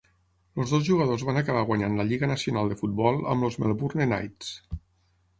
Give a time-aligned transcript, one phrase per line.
[0.61, 4.51] Els dos jugadors van acabar guanyant la Lliga Nacional de Futbol amb els Melbourne Knights.